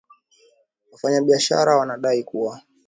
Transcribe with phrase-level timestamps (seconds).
[0.91, 2.61] Wafanyabiashara wanadai kuwa